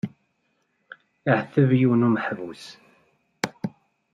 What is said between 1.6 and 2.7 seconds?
yiwen n umeḥbus.